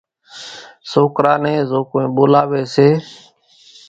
سوڪرا 0.91 1.33
نين 1.43 1.59
زو 1.69 1.79
ڪونئين 1.89 2.13
ٻولاوي 2.15 2.61
سي 2.73 2.87